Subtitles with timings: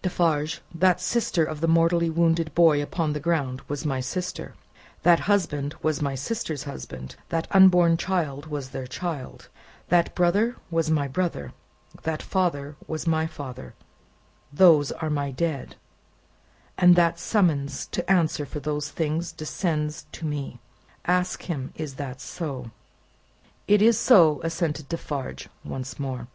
[0.00, 4.54] Defarge, that sister of the mortally wounded boy upon the ground was my sister,
[5.02, 9.48] that husband was my sister's husband, that unborn child was their child,
[9.88, 11.52] that brother was my brother,
[12.04, 13.74] that father was my father,
[14.52, 15.74] those dead are my dead,
[16.78, 20.60] and that summons to answer for those things descends to me!'
[21.06, 22.70] Ask him, is that so."
[23.66, 26.28] "It is so," assented Defarge once more.